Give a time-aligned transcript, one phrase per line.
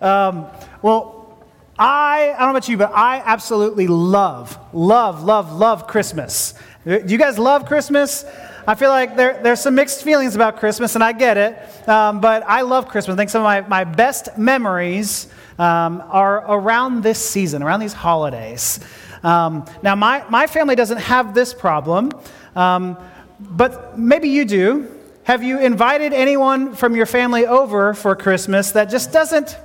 [0.00, 0.46] Um,
[0.82, 1.38] well,
[1.78, 6.54] I, I don't know about you, but I absolutely love, love, love, love Christmas.
[6.84, 8.24] Do you guys love Christmas?
[8.66, 11.88] I feel like there, there's some mixed feelings about Christmas, and I get it.
[11.88, 13.14] Um, but I love Christmas.
[13.14, 15.28] I think some of my, my best memories
[15.58, 18.80] um, are around this season, around these holidays.
[19.22, 22.12] Um, now, my, my family doesn't have this problem,
[22.56, 22.96] um,
[23.38, 24.88] but maybe you do.
[25.24, 29.56] Have you invited anyone from your family over for Christmas that just doesn't,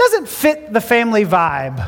[0.00, 1.78] doesn't fit the family vibe?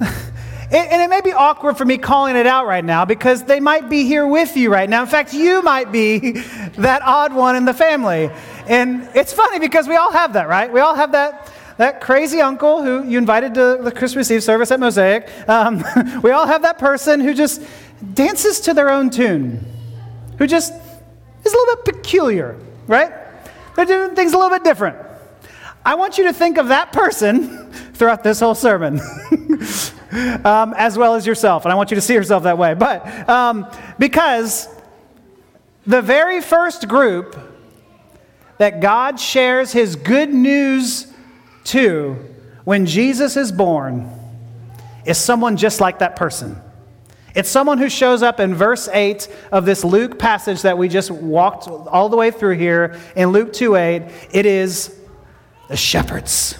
[0.00, 3.90] and it may be awkward for me calling it out right now because they might
[3.90, 5.02] be here with you right now.
[5.02, 6.30] In fact, you might be
[6.78, 8.30] that odd one in the family.
[8.66, 10.72] And it's funny because we all have that, right?
[10.72, 14.70] We all have that, that crazy uncle who you invited to the Christmas Eve service
[14.70, 15.28] at Mosaic.
[15.48, 15.82] Um,
[16.22, 17.60] we all have that person who just
[18.14, 19.66] dances to their own tune,
[20.38, 22.56] who just is a little bit peculiar,
[22.86, 23.12] right?
[23.74, 25.09] They're doing things a little bit different.
[25.84, 29.00] I want you to think of that person throughout this whole sermon.
[30.44, 31.64] um, as well as yourself.
[31.64, 32.74] And I want you to see yourself that way.
[32.74, 33.66] But um,
[33.98, 34.68] because
[35.86, 37.36] the very first group
[38.58, 41.06] that God shares his good news
[41.64, 42.16] to
[42.64, 44.10] when Jesus is born
[45.06, 46.60] is someone just like that person.
[47.34, 51.10] It's someone who shows up in verse 8 of this Luke passage that we just
[51.10, 54.02] walked all the way through here in Luke 2 8.
[54.32, 54.99] It is
[55.70, 56.58] the shepherds.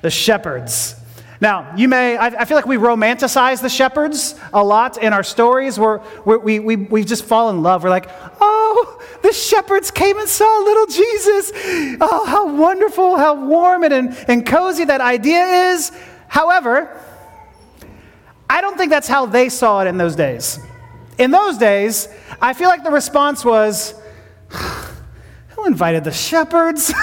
[0.00, 0.96] The shepherds.
[1.38, 5.78] Now, you may, I, feel like we romanticize the shepherds a lot in our stories
[5.78, 7.84] where we, we, we just fall in love.
[7.84, 8.08] We're like,
[8.40, 11.52] oh, the shepherds came and saw little Jesus.
[12.00, 15.92] Oh, how wonderful, how warm and, and cozy that idea is.
[16.26, 16.98] However,
[18.48, 20.58] I don't think that's how they saw it in those days.
[21.18, 22.08] In those days,
[22.40, 23.92] I feel like the response was,
[25.60, 26.88] who invited the shepherds?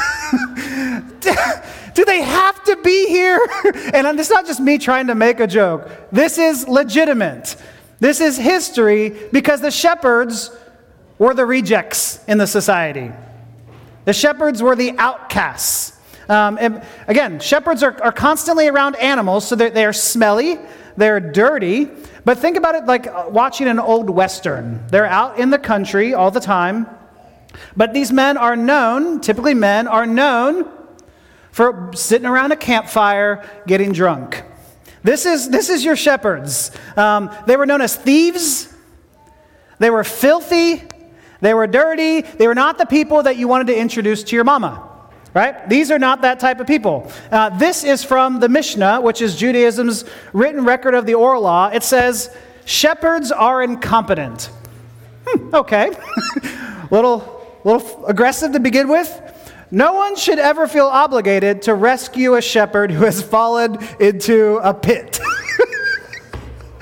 [1.93, 3.39] Do they have to be here?
[3.93, 5.89] and it's not just me trying to make a joke.
[6.11, 7.55] This is legitimate.
[7.99, 10.51] This is history because the shepherds
[11.17, 13.11] were the rejects in the society.
[14.05, 15.93] The shepherds were the outcasts.
[16.29, 16.57] Um,
[17.07, 20.59] again, shepherds are, are constantly around animals, so they are smelly,
[20.97, 21.89] they're dirty.
[22.25, 24.85] But think about it like watching an old Western.
[24.87, 26.87] They're out in the country all the time.
[27.75, 30.69] But these men are known, typically men, are known
[31.51, 34.43] for sitting around a campfire getting drunk.
[35.03, 36.71] This is, this is your shepherds.
[36.95, 38.73] Um, they were known as thieves,
[39.79, 40.83] they were filthy,
[41.41, 44.43] they were dirty, they were not the people that you wanted to introduce to your
[44.43, 44.83] mama.
[45.33, 45.69] Right?
[45.69, 47.11] These are not that type of people.
[47.31, 50.03] Uh, this is from the Mishnah, which is Judaism's
[50.33, 51.67] written record of the oral law.
[51.67, 52.35] It says,
[52.65, 54.49] Shepherds are incompetent.
[55.27, 55.91] Hmm, okay.
[56.91, 57.36] little,
[57.67, 59.21] little aggressive to begin with.
[59.69, 64.73] No one should ever feel obligated to rescue a shepherd who has fallen into a
[64.73, 65.19] pit.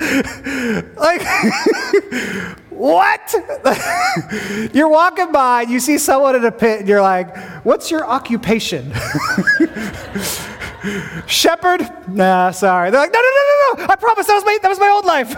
[0.96, 1.22] like,
[2.70, 3.34] what?
[4.74, 8.06] you're walking by, and you see someone in a pit, and you're like, what's your
[8.06, 8.92] occupation?
[11.26, 11.90] Shepherd?
[12.06, 12.92] Nah, sorry.
[12.92, 13.92] They're like, no, no, no, no, no.
[13.92, 15.34] I promise that was my, that was my old life.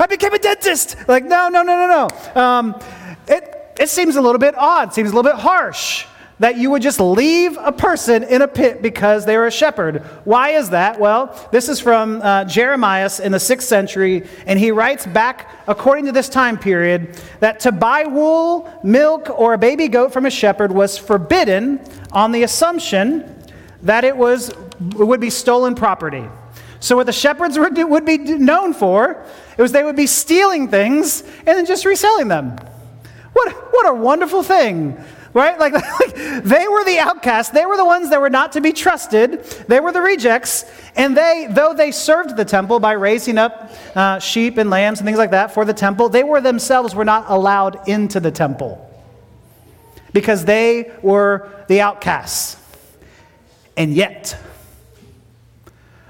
[0.00, 0.96] I became a dentist.
[1.06, 2.40] Like, no, no, no, no, no.
[2.40, 2.80] Um,
[3.26, 6.06] it, it seems a little bit odd, seems a little bit harsh
[6.38, 10.02] that you would just leave a person in a pit because they were a shepherd.
[10.24, 11.00] Why is that?
[11.00, 16.06] Well, this is from uh, Jeremiah in the 6th century, and he writes back, according
[16.06, 20.30] to this time period, that to buy wool, milk, or a baby goat from a
[20.30, 21.80] shepherd was forbidden
[22.12, 23.34] on the assumption
[23.82, 26.24] that it, was, it would be stolen property.
[26.80, 29.24] So, what the shepherds would, would be known for,
[29.56, 32.56] it was they would be stealing things and then just reselling them.
[33.38, 35.02] What, what a wonderful thing
[35.34, 35.58] right?
[35.58, 37.52] Like, like, they were the outcasts.
[37.52, 39.44] They were the ones that were not to be trusted.
[39.68, 40.64] They were the rejects.
[40.96, 45.06] And they, though they served the temple by raising up uh, sheep and lambs and
[45.06, 48.84] things like that for the temple, they were themselves were not allowed into the temple
[50.12, 52.56] because they were the outcasts.
[53.76, 54.36] And yet,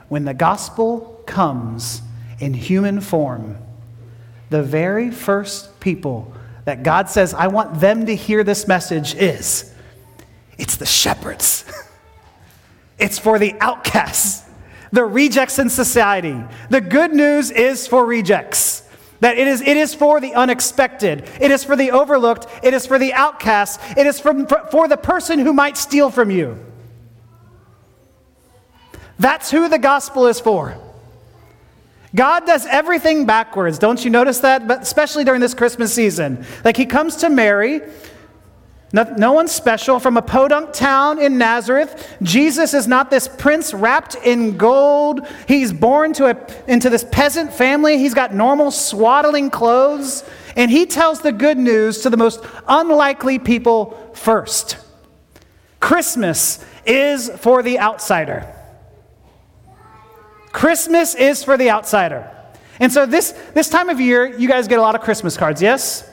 [0.08, 2.00] when the gospel comes
[2.38, 3.58] in human form,
[4.48, 6.32] the very first people
[6.68, 9.72] that God says, I want them to hear this message is
[10.58, 11.64] it's the shepherds,
[12.98, 14.46] it's for the outcasts,
[14.92, 16.36] the rejects in society.
[16.68, 18.86] The good news is for rejects.
[19.20, 21.26] That it is, it is for the unexpected.
[21.40, 22.46] It is for the overlooked.
[22.62, 23.80] It is for the outcast.
[23.96, 26.62] It is for, for the person who might steal from you.
[29.18, 30.76] That's who the gospel is for.
[32.14, 33.78] God does everything backwards.
[33.78, 34.66] Don't you notice that?
[34.66, 36.44] But especially during this Christmas season.
[36.64, 37.82] Like he comes to Mary,
[38.90, 42.16] No, no one special from a podunk town in Nazareth.
[42.22, 45.26] Jesus is not this prince wrapped in gold.
[45.46, 47.98] He's born to a, into this peasant family.
[47.98, 50.24] He's got normal swaddling clothes.
[50.56, 54.78] And he tells the good news to the most unlikely people first.
[55.80, 58.54] Christmas is for the outsider.
[60.58, 62.28] Christmas is for the outsider.
[62.80, 65.62] And so this, this time of year, you guys get a lot of Christmas cards,
[65.62, 66.10] yes?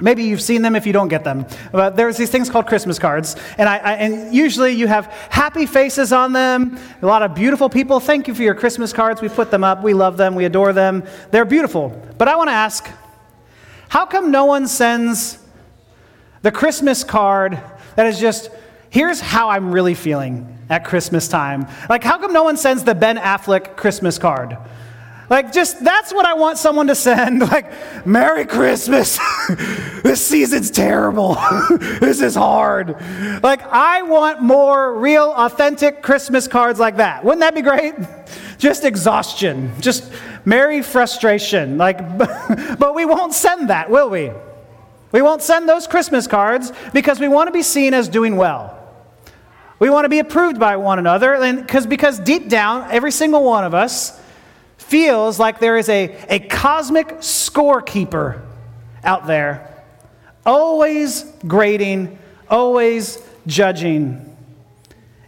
[0.00, 1.44] Maybe you've seen them if you don't get them.
[1.70, 3.36] But there's these things called Christmas cards.
[3.58, 7.68] And, I, I, and usually you have happy faces on them, a lot of beautiful
[7.68, 8.00] people.
[8.00, 9.20] Thank you for your Christmas cards.
[9.20, 9.82] We put them up.
[9.82, 10.34] We love them.
[10.34, 11.04] We adore them.
[11.30, 11.90] They're beautiful.
[12.16, 12.88] But I want to ask
[13.90, 15.44] how come no one sends
[16.40, 17.60] the Christmas card
[17.96, 18.48] that is just,
[18.94, 21.66] here's how I'm really feeling at Christmas time?
[21.90, 24.56] Like, how come no one sends the Ben Affleck Christmas card?
[25.28, 27.42] Like, just that's what I want someone to send.
[27.54, 29.18] Like, Merry Christmas.
[30.02, 31.34] this season's terrible.
[32.00, 32.96] this is hard.
[33.42, 37.24] Like, I want more real, authentic Christmas cards like that.
[37.24, 37.94] Wouldn't that be great?
[38.58, 40.10] Just exhaustion, just
[40.44, 41.78] merry frustration.
[41.78, 44.30] Like, but we won't send that, will we?
[45.10, 48.83] We won't send those Christmas cards because we want to be seen as doing well.
[49.84, 53.44] We want to be approved by one another, and because because deep down, every single
[53.44, 54.18] one of us
[54.78, 58.40] feels like there is a, a cosmic scorekeeper
[59.04, 59.84] out there,
[60.46, 64.34] always grading, always judging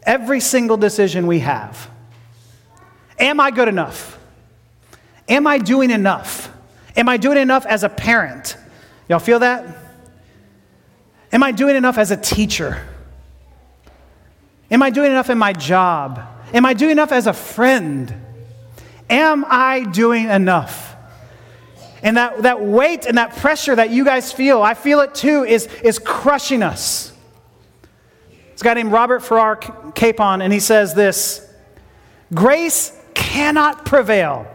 [0.04, 1.90] every single decision we have.
[3.18, 4.18] Am I good enough?
[5.28, 6.50] Am I doing enough?
[6.96, 8.56] Am I doing enough as a parent?
[9.06, 9.66] Y'all feel that?
[11.30, 12.82] Am I doing enough as a teacher?
[14.70, 16.20] Am I doing enough in my job?
[16.52, 18.12] Am I doing enough as a friend?
[19.08, 20.96] Am I doing enough?
[22.02, 25.44] And that, that weight and that pressure that you guys feel, I feel it too,
[25.44, 27.12] is, is crushing us.
[28.52, 31.46] This guy named Robert Farrar Capon, and he says this
[32.34, 34.46] Grace cannot prevail.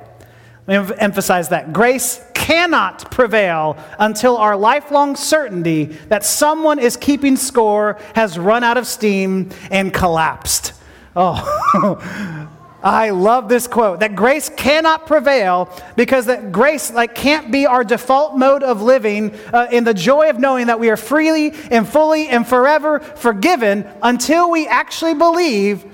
[0.68, 1.74] Emphasize that.
[1.74, 8.78] Grace cannot prevail until our lifelong certainty that someone is keeping score has run out
[8.78, 10.74] of steam and collapsed.
[11.16, 12.48] Oh,
[12.84, 17.84] I love this quote that grace cannot prevail because that grace like can't be our
[17.84, 21.88] default mode of living uh, in the joy of knowing that we are freely and
[21.88, 25.86] fully and forever forgiven until we actually believe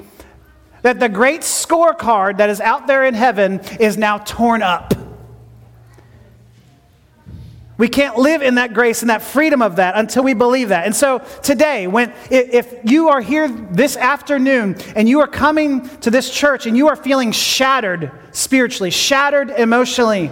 [0.87, 4.93] that the great scorecard that is out there in heaven is now torn up.
[7.77, 10.85] We can't live in that grace and that freedom of that until we believe that.
[10.85, 16.09] And so today, when if you are here this afternoon and you are coming to
[16.09, 20.31] this church and you are feeling shattered spiritually, shattered emotionally,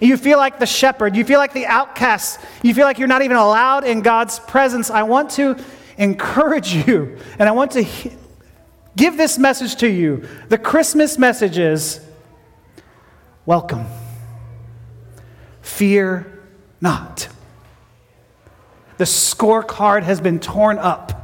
[0.00, 3.20] you feel like the shepherd, you feel like the outcast, you feel like you're not
[3.20, 5.62] even allowed in God's presence, I want to
[5.98, 7.84] encourage you and I want to
[8.96, 10.28] give this message to you.
[10.48, 12.00] The Christmas message is
[13.46, 13.86] welcome.
[15.62, 16.26] Fear
[16.80, 17.28] not.
[18.98, 21.18] The scorecard has been torn up.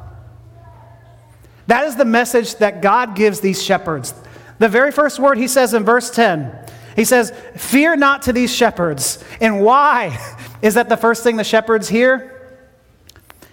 [1.66, 4.14] That is the message that God gives these shepherds.
[4.58, 6.50] The very first word he says in verse 10,
[6.96, 9.22] he says, Fear not to these shepherds.
[9.40, 10.18] And why
[10.62, 12.34] is that the first thing the shepherds hear?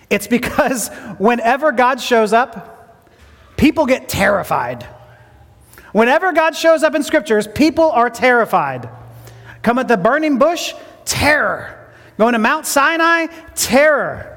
[0.09, 2.75] It's because whenever God shows up,
[3.57, 4.86] people get terrified.
[5.92, 8.90] Whenever God shows up in scriptures, people are terrified.
[9.62, 10.74] Come at the burning bush,
[11.06, 11.90] terror.
[12.18, 14.31] Going to Mount Sinai, terror.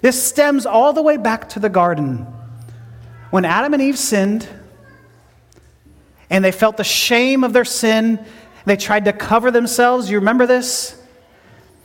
[0.00, 2.26] This stems all the way back to the garden.
[3.30, 4.48] When Adam and Eve sinned,
[6.30, 8.24] and they felt the shame of their sin,
[8.64, 10.10] they tried to cover themselves.
[10.10, 11.00] You remember this?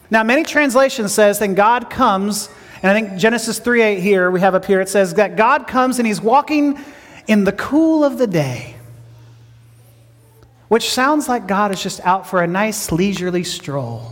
[0.10, 2.50] Now, many translations says, then God comes,
[2.82, 5.68] and I think Genesis 3 8 here, we have up here, it says that God
[5.68, 6.80] comes and he's walking
[7.28, 8.76] in the cool of the day,
[10.70, 14.12] which sounds like God is just out for a nice leisurely stroll.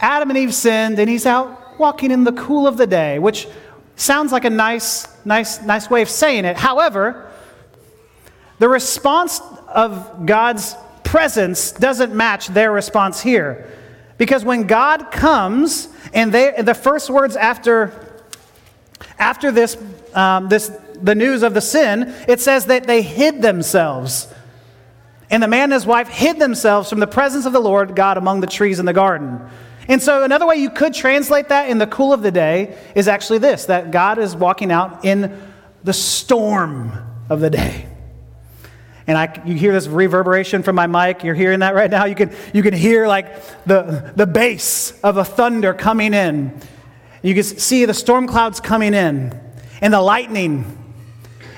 [0.00, 3.48] Adam and Eve sinned, and he's out walking in the cool of the day, which
[3.96, 6.56] sounds like a nice, nice, nice way of saying it.
[6.56, 7.30] However,
[8.60, 13.68] the response of God's presence doesn't match their response here.
[14.18, 17.92] Because when God comes, and they, the first words after,
[19.18, 19.76] after this,
[20.12, 20.70] um, this,
[21.00, 24.32] the news of the sin, it says that they hid themselves.
[25.30, 28.18] And the man and his wife hid themselves from the presence of the Lord God
[28.18, 29.40] among the trees in the garden.
[29.86, 33.08] And so, another way you could translate that in the cool of the day is
[33.08, 35.40] actually this that God is walking out in
[35.84, 36.92] the storm
[37.30, 37.86] of the day.
[39.08, 41.24] And I, you hear this reverberation from my mic.
[41.24, 42.04] You're hearing that right now.
[42.04, 46.60] You can, you can hear like the, the bass of a thunder coming in.
[47.22, 49.38] You can see the storm clouds coming in
[49.80, 50.74] and the lightning.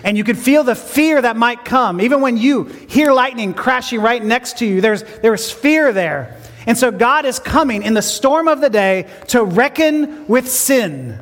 [0.04, 2.00] And you can feel the fear that might come.
[2.00, 6.40] Even when you hear lightning crashing right next to you, there's, there's fear there.
[6.66, 11.20] And so God is coming in the storm of the day to reckon with sin.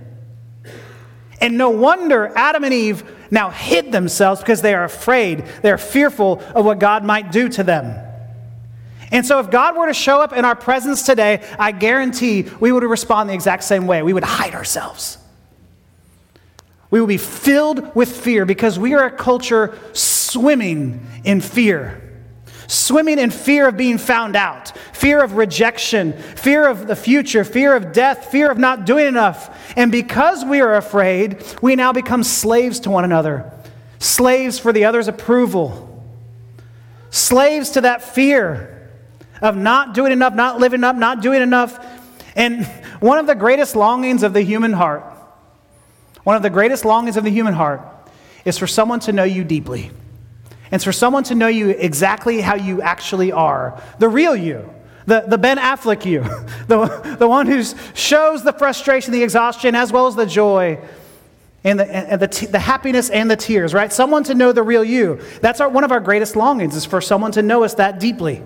[1.41, 5.45] And no wonder Adam and Eve now hid themselves because they are afraid.
[5.63, 8.05] They're fearful of what God might do to them.
[9.11, 12.73] And so, if God were to show up in our presence today, I guarantee we
[12.73, 14.03] would respond the exact same way.
[14.03, 15.19] We would hide ourselves.
[16.91, 22.08] We would be filled with fear because we are a culture swimming in fear.
[22.71, 27.75] Swimming in fear of being found out, fear of rejection, fear of the future, fear
[27.75, 29.75] of death, fear of not doing enough.
[29.75, 33.51] And because we are afraid, we now become slaves to one another,
[33.99, 36.05] slaves for the other's approval,
[37.09, 38.91] slaves to that fear
[39.41, 41.83] of not doing enough, not living up, not doing enough.
[42.37, 42.67] And
[43.01, 45.05] one of the greatest longings of the human heart,
[46.23, 47.81] one of the greatest longings of the human heart,
[48.45, 49.91] is for someone to know you deeply.
[50.71, 54.69] And for someone to know you exactly how you actually are, the real you,
[55.07, 56.21] the, the Ben Affleck you,
[56.67, 57.63] the, the one who
[57.95, 60.79] shows the frustration, the exhaustion, as well as the joy,
[61.65, 63.93] and the, and the, the happiness and the tears, right?
[63.93, 65.21] Someone to know the real you.
[65.41, 68.43] That's our, one of our greatest longings, is for someone to know us that deeply.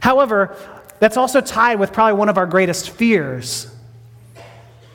[0.00, 0.56] However,
[0.98, 3.72] that's also tied with probably one of our greatest fears,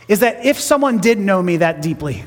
[0.08, 2.25] is that if someone did know me that deeply,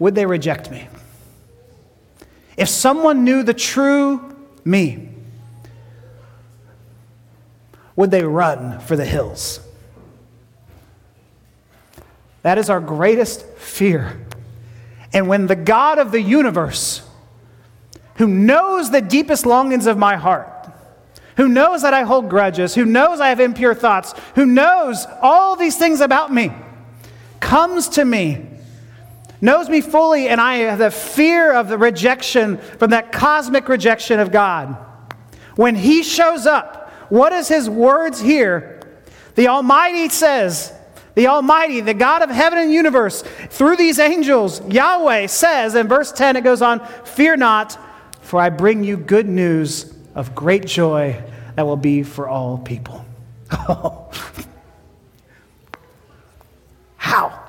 [0.00, 0.88] would they reject me?
[2.56, 5.10] If someone knew the true me,
[7.94, 9.60] would they run for the hills?
[12.42, 14.20] That is our greatest fear.
[15.12, 17.02] And when the God of the universe,
[18.16, 20.48] who knows the deepest longings of my heart,
[21.36, 25.56] who knows that I hold grudges, who knows I have impure thoughts, who knows all
[25.56, 26.52] these things about me,
[27.40, 28.49] comes to me
[29.40, 34.20] knows me fully, and I have the fear of the rejection from that cosmic rejection
[34.20, 34.76] of God.
[35.56, 38.80] When He shows up, what is His words here?
[39.34, 40.72] The Almighty says,
[41.14, 46.12] the Almighty, the God of heaven and universe, through these angels, Yahweh says, in verse
[46.12, 47.78] 10, it goes on, Fear not,
[48.20, 51.22] for I bring you good news of great joy
[51.56, 53.04] that will be for all people.
[56.96, 57.39] How?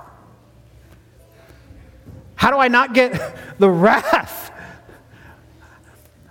[2.41, 4.51] How do I not get the wrath?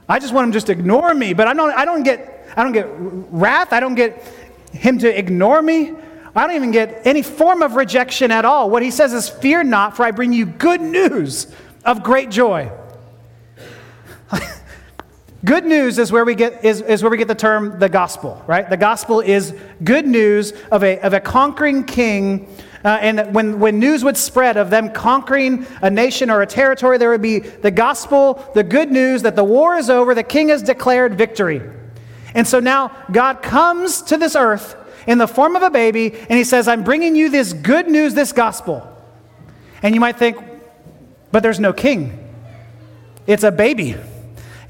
[0.08, 2.64] I just want him just to ignore me, but I don't, I don't get I
[2.64, 3.72] don't get wrath.
[3.72, 4.24] I don't get
[4.72, 5.92] him to ignore me.
[6.34, 8.70] I don't even get any form of rejection at all.
[8.70, 11.46] What he says is, Fear not, for I bring you good news
[11.84, 12.72] of great joy.
[15.44, 18.42] good news is where we get is, is where we get the term the gospel,
[18.48, 18.68] right?
[18.68, 22.48] The gospel is good news of a, of a conquering king
[22.84, 26.96] uh, and when, when news would spread of them conquering a nation or a territory,
[26.96, 30.48] there would be the gospel, the good news that the war is over, the king
[30.48, 31.60] has declared victory.
[32.34, 36.38] And so now God comes to this earth in the form of a baby, and
[36.38, 38.86] he says, I'm bringing you this good news, this gospel.
[39.82, 40.38] And you might think,
[41.32, 42.18] but there's no king,
[43.26, 43.96] it's a baby.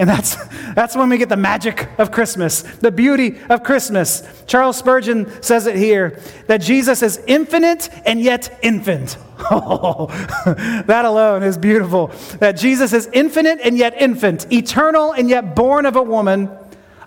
[0.01, 0.35] And that's,
[0.75, 4.27] that's when we get the magic of Christmas, the beauty of Christmas.
[4.47, 9.17] Charles Spurgeon says it here that Jesus is infinite and yet infant.
[9.53, 10.07] Oh,
[10.87, 12.09] that alone is beautiful.
[12.41, 16.51] That Jesus is infinite and yet infant, eternal and yet born of a woman,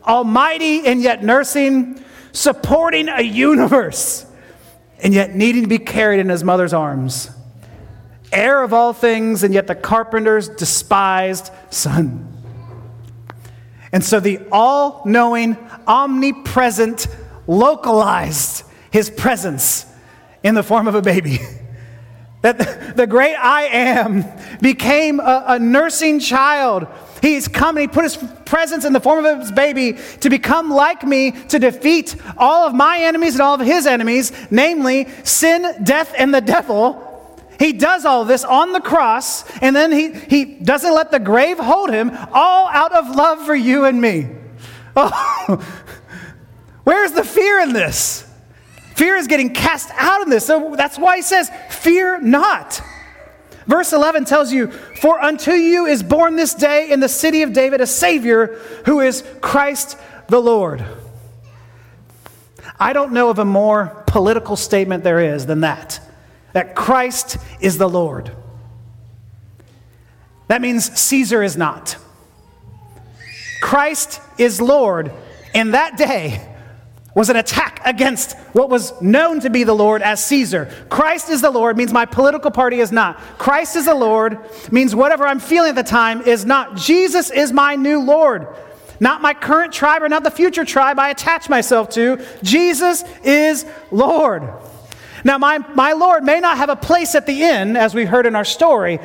[0.04, 4.26] almighty and yet nursing, supporting a universe
[4.98, 7.30] and yet needing to be carried in his mother's arms.
[8.32, 12.33] Heir of all things and yet the carpenter's despised son.
[13.94, 15.56] And so the all knowing,
[15.88, 17.08] omnipresent,
[17.46, 19.86] localized his presence
[20.42, 21.40] in the form of a baby.
[22.42, 24.26] That the great I am
[24.60, 26.88] became a, a nursing child.
[27.22, 30.70] He's come and he put his presence in the form of his baby to become
[30.70, 35.86] like me, to defeat all of my enemies and all of his enemies, namely sin,
[35.86, 37.12] death, and the devil
[37.60, 41.57] he does all this on the cross, and then he, he doesn't let the grave
[41.57, 44.27] hold him, all out of love for you and me.
[44.95, 45.57] Oh,
[46.83, 48.31] where's the fear in this?
[48.95, 50.45] Fear is getting cast out of this.
[50.45, 52.79] So that's why he says, Fear not.
[53.65, 57.53] Verse 11 tells you, For unto you is born this day in the city of
[57.53, 60.86] David a Savior who is Christ the Lord.
[62.79, 66.00] I don't know of a more political statement there is than that
[66.53, 68.31] that Christ is the Lord.
[70.48, 71.98] That means Caesar is not.
[73.62, 75.12] Christ is Lord.
[75.53, 76.53] In that day,
[77.15, 80.72] was an attack against what was known to be the Lord as Caesar.
[80.89, 83.17] Christ is the Lord means my political party is not.
[83.38, 84.39] Christ is the Lord
[84.72, 86.75] means whatever I'm feeling at the time is not.
[86.75, 88.48] Jesus is my new Lord.
[89.00, 92.24] Not my current tribe or not the future tribe I attach myself to.
[92.41, 94.50] Jesus is Lord.
[95.24, 98.25] Now, my, my Lord may not have a place at the inn, as we heard
[98.25, 99.00] in our story,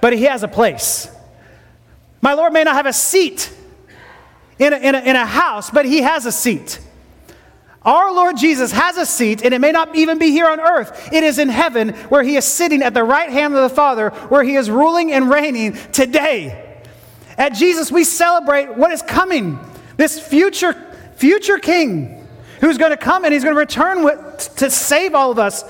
[0.00, 1.08] but he has a place.
[2.20, 3.52] My Lord may not have a seat
[4.58, 6.80] in a, in a, in a house, but he has a seat.
[7.82, 11.10] Our Lord Jesus has a seat, and it may not even be here on earth.
[11.12, 14.10] It is in heaven where he is sitting at the right hand of the Father,
[14.10, 16.82] where he is ruling and reigning today.
[17.36, 19.58] At Jesus, we celebrate what is coming
[19.96, 20.72] this future,
[21.16, 22.26] future king
[22.60, 25.64] who's going to come and he's going to return with, to save all of us,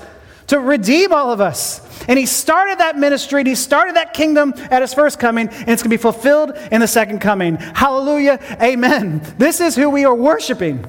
[0.47, 1.81] to redeem all of us.
[2.07, 5.69] And he started that ministry, and he started that kingdom at his first coming, and
[5.69, 7.55] it's going to be fulfilled in the second coming.
[7.55, 8.39] Hallelujah.
[8.61, 9.21] Amen.
[9.37, 10.85] This is who we are worshiping.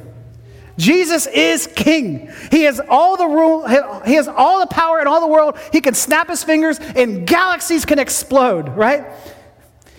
[0.79, 2.31] Jesus is king.
[2.51, 3.67] He has all the rule,
[4.05, 5.59] he has all the power in all the world.
[5.73, 9.07] He can snap his fingers and galaxies can explode, right?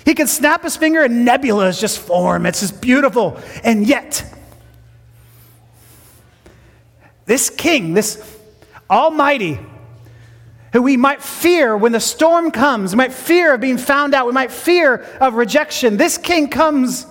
[0.05, 2.45] He can snap his finger and nebulas just form.
[2.45, 3.39] It's just beautiful.
[3.63, 4.23] And yet,
[7.27, 8.37] this king, this
[8.89, 9.59] almighty,
[10.73, 14.25] who we might fear when the storm comes, we might fear of being found out,
[14.25, 17.05] we might fear of rejection, this king comes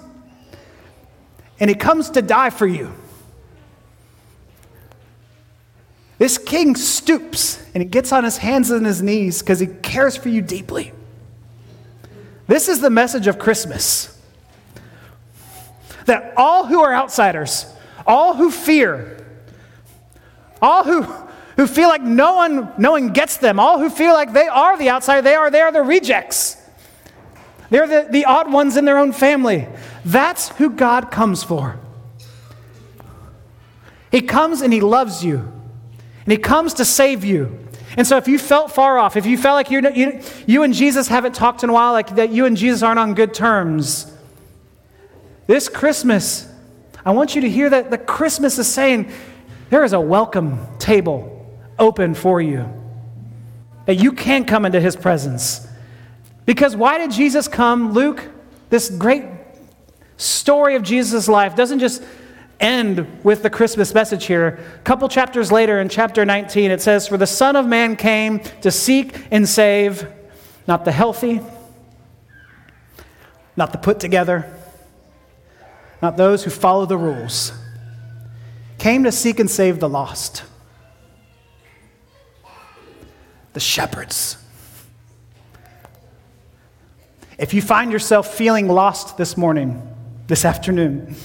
[1.61, 2.93] and he comes to die for you.
[6.19, 10.17] This king stoops and he gets on his hands and his knees because he cares
[10.17, 10.93] for you deeply.
[12.47, 14.19] This is the message of Christmas
[16.07, 17.67] that all who are outsiders,
[18.07, 19.16] all who fear,
[20.61, 21.03] all who,
[21.57, 24.79] who feel like no one, no one gets them, all who feel like they are
[24.79, 26.57] the outsider, they are, they are the rejects.
[27.71, 29.67] They're the, the odd ones in their own family.
[30.05, 31.79] That's who God comes for.
[34.11, 35.39] He comes and He loves you.
[36.25, 37.59] And He comes to save you.
[37.97, 40.75] And so if you felt far off, if you felt like you're, you, you and
[40.75, 44.13] Jesus haven't talked in a while, like that you and Jesus aren't on good terms,
[45.47, 46.49] this Christmas,
[47.05, 49.11] I want you to hear that the Christmas is saying
[49.71, 51.33] there is a welcome table
[51.79, 52.69] open for you,
[53.87, 55.67] that you can come into his presence.
[56.45, 57.93] Because why did Jesus come?
[57.93, 58.23] Luke,
[58.71, 59.25] this great
[60.17, 62.03] story of Jesus' life, doesn't just
[62.61, 64.59] end with the Christmas message here.
[64.77, 68.41] A couple chapters later, in chapter 19, it says, For the Son of Man came
[68.63, 70.07] to seek and save
[70.67, 71.41] not the healthy,
[73.57, 74.51] not the put together,
[76.01, 77.53] not those who follow the rules.
[78.87, 80.45] Came to seek and save the lost,
[83.53, 84.37] the shepherds.
[87.37, 89.83] If you find yourself feeling lost this morning,
[90.29, 91.17] this afternoon,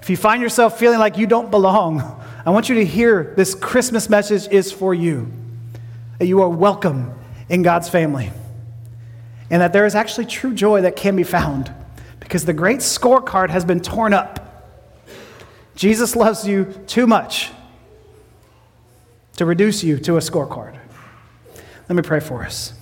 [0.00, 2.00] if you find yourself feeling like you don't belong,
[2.46, 5.30] I want you to hear this Christmas message is for you.
[6.20, 7.12] That you are welcome
[7.50, 8.30] in God's family.
[9.50, 11.70] And that there is actually true joy that can be found
[12.18, 14.48] because the great scorecard has been torn up.
[15.74, 17.50] Jesus loves you too much
[19.36, 20.78] to reduce you to a scorecard.
[21.88, 22.74] Let me pray for us.